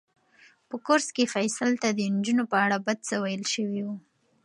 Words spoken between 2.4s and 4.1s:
په اړه بد څه ویل شوي وو.